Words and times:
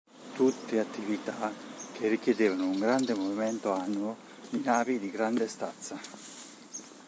Tutte 0.33 0.79
attività 0.79 1.53
che 1.91 2.07
richiedevano 2.07 2.67
un 2.67 2.79
grande 2.79 3.13
movimento 3.13 3.71
annuo 3.71 4.17
di 4.49 4.59
navi 4.59 4.97
di 4.97 5.11
grande 5.11 5.47
stazza. 5.47 5.99